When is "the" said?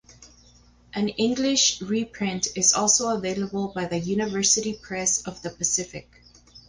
3.85-3.99, 5.43-5.51